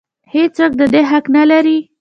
[0.33, 1.77] هېڅ څوک د دې حق نه لري.